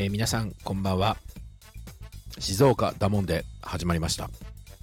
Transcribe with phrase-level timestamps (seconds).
[0.00, 1.16] えー皆さんこんばんは。
[2.38, 4.30] 静岡ダモンで始まりました、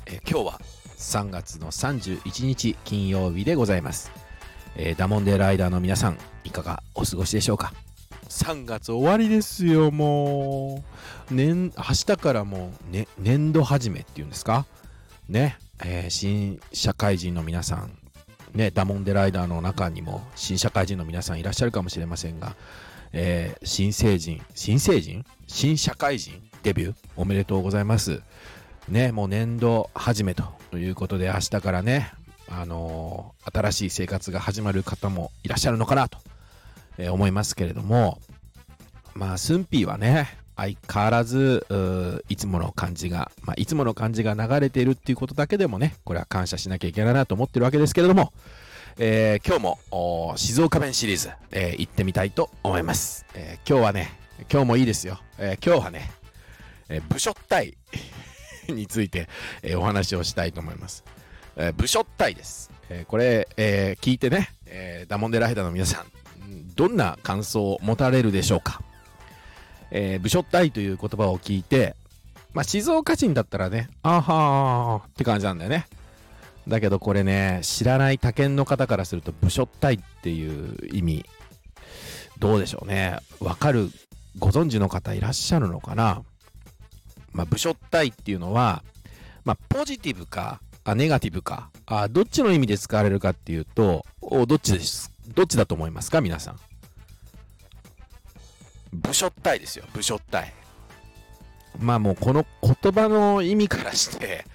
[0.07, 0.59] えー今日は
[0.97, 4.11] 3月の31日金曜日でございます、
[4.75, 7.71] えーダモンデライダーの皆さんいかがお過ごしでしょうか
[8.27, 10.83] ？3月終わりですよも
[11.31, 11.33] う。
[11.33, 14.65] 年明日からもう、ね、年度始めっていうんですか？
[15.29, 17.97] ね、え新社会人の皆さん
[18.53, 22.57] ね、ダモンデライダーの中にも新社会人の皆さんいらっしゃるかもしれませんが、
[23.17, 25.23] えー新成人、新成人？
[25.47, 26.43] 新社会人？
[26.63, 26.95] デビュー？
[27.15, 28.21] おめでとうございます。
[28.89, 30.43] ね、もう年度始めと
[30.77, 32.11] いうことで明日からね、
[32.49, 36.17] あのー新しい生活が始まる方もいらっしゃるのかなと、
[36.97, 38.19] えー思いますけれども、
[39.13, 41.65] まあ、スンピーはね、相変わらず、
[42.27, 48.33] いつもの感じが、まあ、いつもの感じが流れているっていうことだけでもね、これは感謝しなきゃいけないなと思ってるわけですけれども、
[48.97, 54.17] えー今日も静岡弁シリーズ、えー行ってみたいと思います、えー今日はね、
[54.51, 55.19] 今日もいいですよ。
[55.37, 56.11] えー今日はね、
[56.89, 57.77] えー部署隊
[58.69, 59.27] について、
[59.63, 61.03] えーお話をしたいと思います。
[61.57, 62.71] えー部署隊です。
[62.89, 66.05] えーこれ、えー聞いてね、えーダモンデライダの皆さん、
[66.75, 68.81] どんな感想を持たれるでしょうか。
[69.91, 71.95] えー部署隊という言葉を聞いて、
[72.53, 75.85] まあ、静岡人だったらね、あはーって感じなんだよね。
[76.67, 81.25] だけどこれね、知らない他県の方からすると、部署隊っていう意味、
[82.39, 83.17] どうでしょうね。
[83.39, 83.89] わかる、
[84.39, 86.23] ご存知の方いらっしゃるのかな？
[87.33, 88.83] まあ、部署隊っていうのは、
[89.43, 94.05] まあ、ポジティブか、あネガティブかあ、どっちの意味で使われるかっていうと、
[94.47, 96.21] どっちです、どっちだと思いますか？
[96.21, 96.59] 皆さん。
[98.91, 100.53] 部署隊ですよ、部署隊。
[101.79, 104.45] まあもうこの言葉の意味からして、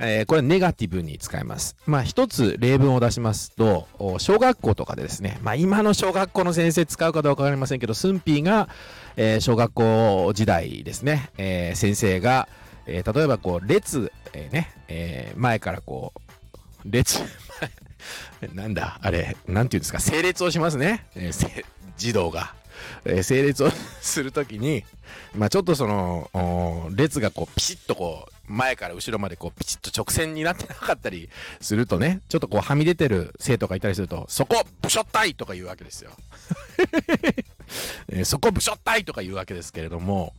[0.00, 1.76] えーこれネガティブに使います。
[1.86, 3.86] まあ一つ例文を出しますと、
[4.18, 8.68] 小学校とかでですね、まあ今の小学校の先生使うかどうかわかりませんけど、スンピーが、
[9.16, 12.48] えー小学校時代ですね、えー先生が、
[12.86, 16.20] えー例えばこう列、えーね、えー前からこう、
[16.84, 17.20] 列、
[18.54, 21.64] なんだ、あれ、なんていうんですか、整列をしますね、えー
[21.96, 22.54] 児童が。
[23.04, 24.84] えー整列をするときに、
[25.34, 31.28] まあちょっとその、列がこうピシッとこう、前から後ろまでこうピチッと直線になってなかったり
[31.60, 36.10] するとね、ちょっとこうはみ出てる生徒がいたりすると、そこ、部署隊とか言うわけですよ。
[38.08, 40.34] えーそこ、部署隊とか言うわけですけれども、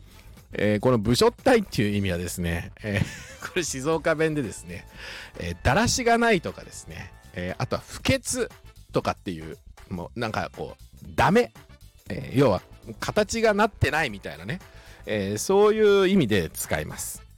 [0.54, 3.04] えーこの部署隊っていう意味はですね、えー
[3.48, 4.86] これ静岡弁でですね、
[5.40, 8.50] えーだらしがないとかですね、えあとは不潔
[8.92, 9.58] とかっていう、
[9.90, 11.54] もうなんかこう、ダメ、
[12.10, 12.62] え要は
[13.00, 14.60] 形がなってないみたいなね、
[15.06, 17.31] えそういう意味で使います。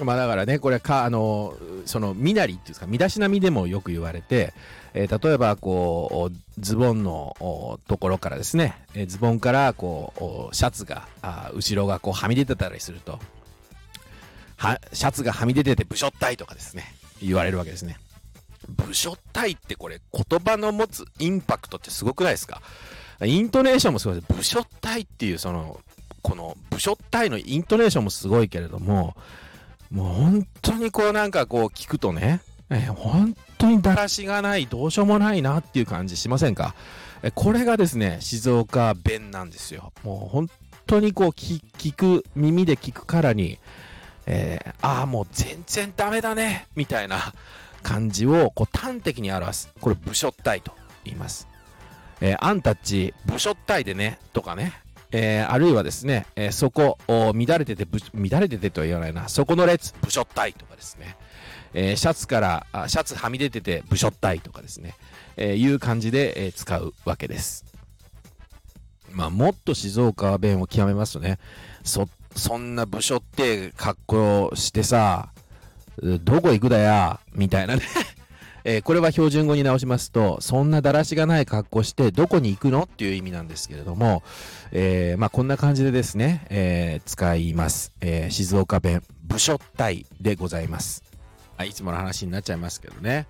[0.00, 1.54] まあだからね、これか、あの、
[1.84, 4.54] その、身なりっていうんですか、身だしなみでもよく言われて、
[4.94, 13.18] えー例えば、こう、ズボンのところからですね、えーズボンから、こう、シャツが、あ後ろがこう、はみ出てたりすると、
[14.56, 16.84] は、シャツがはみ出てて、部署隊とかですね、
[17.20, 17.98] 言われるわけですね。
[18.68, 22.62] 部署隊ってこれ、言葉の持つインパクトってすごくないですか？
[23.24, 24.32] イントネーションもすごいです。
[24.32, 25.80] 部署隊っていう、その、
[26.22, 29.16] この部署隊のイントネーションもすごいけれども、
[29.92, 36.74] もう本当にこうなんかこう聞くとね、えー本当にだらしがない、どうしようもないなっていう感じしませんか？
[37.22, 39.92] えーこれがですね、静岡弁なんですよ。
[40.02, 40.48] もう本
[40.86, 43.58] 当にこう聞く、耳で聞くからに、
[44.26, 47.34] えーああ、もう全然ダメだね、みたいな
[47.82, 49.72] 感じをこう端的に表す。
[49.80, 50.72] これ部署隊と
[51.04, 51.46] 言います。
[52.20, 54.72] えーあんたっち部署隊でね、とかね、
[55.12, 61.16] えーあるいはですね、えーそこ、お乱れてて、乱れててとは言わないな、そこの列、部署隊とかですね、
[61.74, 64.94] えーシャツから、あシャツはみ出てて部署隊とかですね、
[65.36, 67.64] えいう感じで、え使うわけです。
[69.10, 71.38] まあ、もっと静岡弁を極めますとね、
[71.84, 75.28] そ、そんな部署って格好してさ、
[76.02, 77.82] どこ行くだや、みたいなね。
[78.64, 84.22] えーこれは標準語に直しますと、そんなだらしがない格好してどこに行くのっていう意味なんですけれども、
[84.70, 87.92] えーまあこんな感じでですね、えー使います。
[88.00, 91.02] えー静岡弁、部署隊でございます。
[91.56, 93.26] あいつもの話になっちゃいますけどね。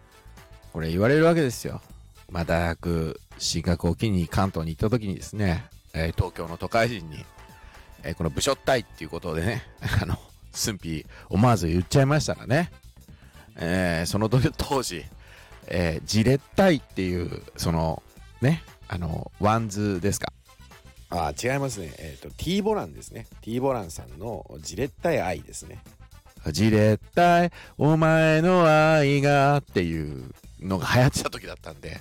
[0.73, 1.81] これ言われるわけですよ。
[2.31, 5.65] まあ大学進学を機に関東に行った時にですね、
[5.95, 7.25] え東京の都会人に、
[8.05, 9.63] えこのぶしょったいっていうことでね、
[10.03, 10.19] あの、
[10.53, 12.71] 寸否思わず言っちゃいましたらね、
[13.57, 15.05] えーその当時、
[15.67, 18.03] えーじれったいっていう、その、
[18.41, 20.33] ね、あの、 WANDS ですか？
[21.11, 21.93] あ違いますね。
[21.99, 23.27] えっ、と、T ボランですね。
[23.43, 25.79] T ボランさんのじれったい愛ですね。
[26.51, 32.01] じれったい、お前の愛がっていうのが流行ってた時だったんで、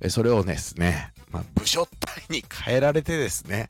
[0.00, 3.68] えそれをですね、まあ、部署体に変えられてですね、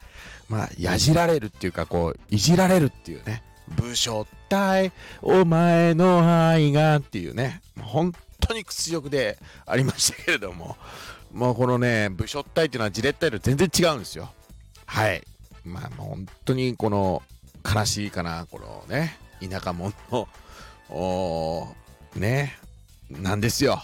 [0.48, 3.42] まあ、やじられるっていうか、こう、いじられるっていうね、
[3.76, 4.92] 部署体、
[5.22, 10.76] お前の愛がっていうね、本当に屈辱でありましたけれども、
[11.32, 14.32] もうこのね、部署体っていうのはじれったいと全然違うんですよ。
[14.86, 15.22] はい。
[15.64, 17.22] まあ、もう本当にこの、
[17.64, 20.28] 悲しいかな、このね、田舎者の、
[20.90, 21.74] お
[22.14, 22.56] ね、
[23.10, 23.82] なんですよ。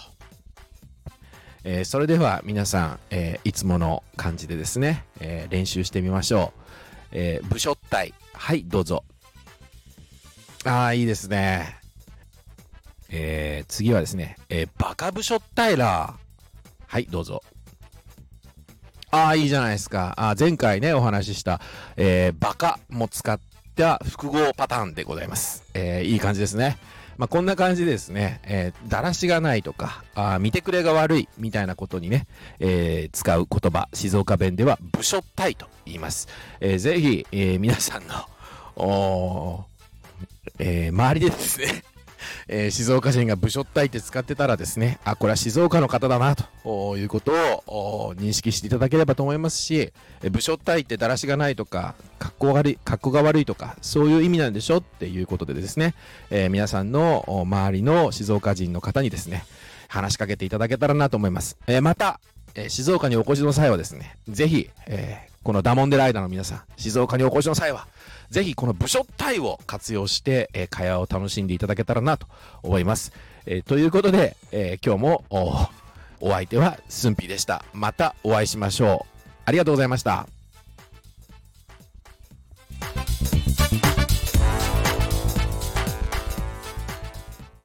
[1.65, 6.61] えー、それでは皆さん、えー、いつもの感じでですね、えー、練習してみましょう。
[7.13, 8.15] え部署体。
[8.33, 9.05] はい、どうぞ。
[10.65, 11.80] ああ、いいですね。
[13.11, 16.15] え次はですね、えバカ部署体ら。
[16.87, 17.43] はい、どうぞ。
[19.11, 20.15] ああ、いいじゃないですか。
[20.17, 21.61] あ前回ね、お話しした、
[21.97, 23.39] えバカも使っ
[23.75, 25.65] た複合パターンでございます。
[25.75, 26.79] えいい感じですね。
[27.21, 32.27] まあ、こんな感じでですね、えー、だらしがないとか、あ見てくれが悪いみたいなことにね、
[32.61, 36.29] えー、使う言葉、静岡弁では部署体と言います。
[36.61, 38.15] えー、ぜひ、えー、皆さんの、
[38.75, 39.65] お
[40.59, 41.85] えー、周りでですね
[42.49, 47.33] えー、静岡人が部署体って使ってたらですね、あ、これは静岡の方だな、ということ
[47.67, 49.93] を認識していただければと思いますし、
[50.31, 55.95] 部署体ってだらしがないとか、格好悪い、格好が悪いとか、そういう意味なんでしょっていうことでですね、
[56.31, 59.45] えー、皆さんの周りの静岡人の方にですね、
[59.89, 61.57] 話しかけていただけたらなと思います。
[61.67, 62.21] えー、また、
[62.55, 67.87] えー、静岡にお越しの際はですね、ぜひ、えー、このダモンデライダーの皆さん、静岡にお越しの際は、
[68.31, 72.27] ぜひこの部署体を活用して、えー、会話を楽しんでいただけたらなと
[72.63, 73.13] 思います。
[73.47, 75.25] えー、ということで、えー、今日も
[76.21, 77.65] お相手はスンピでした。
[77.73, 79.21] またお会いしましょう。
[79.47, 80.40] ありがとうございました。